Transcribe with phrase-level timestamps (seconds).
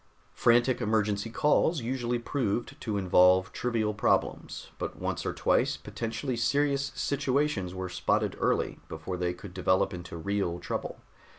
[0.33, 6.91] Frantic emergency calls usually proved to involve trivial problems, but once or twice potentially serious
[6.95, 11.01] situations were spotted early, before they could develop into real trouble.